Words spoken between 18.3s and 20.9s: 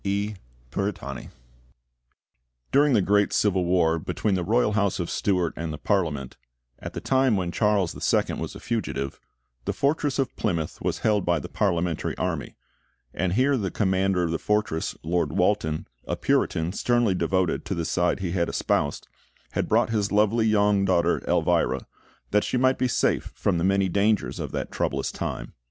had espoused, had brought his lovely young